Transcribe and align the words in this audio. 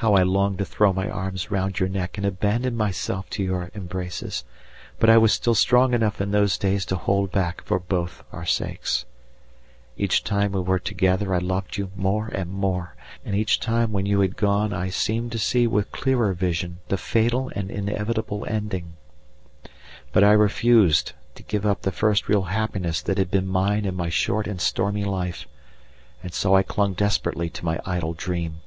How 0.00 0.14
I 0.14 0.22
longed 0.22 0.58
to 0.58 0.64
throw 0.64 0.92
my 0.92 1.10
arms 1.10 1.50
round 1.50 1.80
your 1.80 1.88
neck 1.88 2.16
and 2.18 2.24
abandon 2.24 2.76
myself 2.76 3.28
to 3.30 3.42
your 3.42 3.68
embraces, 3.74 4.44
but 5.00 5.10
I 5.10 5.18
was 5.18 5.32
still 5.32 5.56
strong 5.56 5.92
enough 5.92 6.20
in 6.20 6.30
those 6.30 6.56
days 6.56 6.84
to 6.86 6.94
hold 6.94 7.32
back 7.32 7.62
for 7.64 7.80
both 7.80 8.22
our 8.30 8.44
sakes. 8.46 9.06
Each 9.96 10.22
time 10.22 10.52
we 10.52 10.60
were 10.60 10.78
together 10.78 11.34
I 11.34 11.38
loved 11.38 11.76
you 11.78 11.90
more 11.96 12.28
and 12.28 12.52
more, 12.52 12.94
and 13.24 13.34
each 13.34 13.58
time 13.58 13.90
when 13.90 14.06
you 14.06 14.20
had 14.20 14.36
gone 14.36 14.72
I 14.72 14.88
seemed 14.88 15.32
to 15.32 15.38
see 15.40 15.66
with 15.66 15.90
clearer 15.90 16.32
vision 16.32 16.78
the 16.86 16.96
fatal 16.96 17.50
and 17.56 17.68
inevitable 17.68 18.46
ending. 18.48 18.92
But 20.12 20.22
I 20.22 20.30
refused 20.30 21.12
to 21.34 21.42
give 21.42 21.66
up 21.66 21.82
the 21.82 21.90
first 21.90 22.28
real 22.28 22.42
happiness 22.42 23.02
that 23.02 23.18
had 23.18 23.32
been 23.32 23.48
mine 23.48 23.84
in 23.84 23.96
my 23.96 24.10
short 24.10 24.46
and 24.46 24.60
stormy 24.60 25.02
life, 25.04 25.48
and 26.22 26.32
so 26.32 26.54
I 26.54 26.62
clung 26.62 26.94
desperately 26.94 27.50
to 27.50 27.64
my 27.64 27.80
idle 27.84 28.14
dream. 28.14 28.60